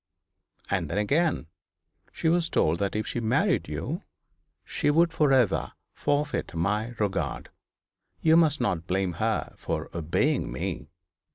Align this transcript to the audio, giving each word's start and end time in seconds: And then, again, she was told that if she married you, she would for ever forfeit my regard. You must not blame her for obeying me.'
And 0.71 0.89
then, 0.89 0.97
again, 0.97 1.45
she 2.11 2.27
was 2.27 2.49
told 2.49 2.79
that 2.79 2.95
if 2.95 3.05
she 3.05 3.19
married 3.19 3.67
you, 3.67 4.01
she 4.65 4.89
would 4.89 5.13
for 5.13 5.31
ever 5.31 5.73
forfeit 5.93 6.55
my 6.55 6.95
regard. 6.97 7.49
You 8.19 8.35
must 8.35 8.59
not 8.59 8.87
blame 8.87 9.13
her 9.21 9.53
for 9.57 9.91
obeying 9.95 10.51
me.' 10.51 10.89